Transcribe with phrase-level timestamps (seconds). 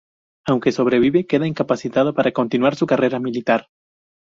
[0.47, 3.67] Aunque sobrevive, queda incapacitado para continuar su carrera militar.